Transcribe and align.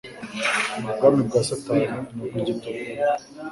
Ubwami 0.87 1.21
bwa 1.27 1.41
Satani 1.49 1.85
ni 2.13 2.19
ubw'igitugu. 2.23 2.79